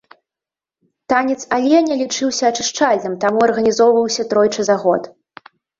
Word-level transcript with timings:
Танец 1.13 1.37
аленя 1.59 1.99
лічыўся 2.01 2.43
ачышчальным, 2.51 3.13
таму 3.27 3.39
арганізоўваўся 3.51 4.21
тройчы 4.35 4.61
за 4.73 4.85
год. 4.87 5.01